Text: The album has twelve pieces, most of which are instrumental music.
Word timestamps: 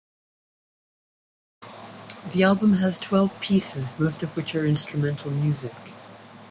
The 2.33 2.41
album 2.41 2.73
has 2.73 2.97
twelve 2.97 3.39
pieces, 3.39 3.99
most 3.99 4.23
of 4.23 4.35
which 4.35 4.55
are 4.55 4.65
instrumental 4.65 5.29
music. 5.29 5.75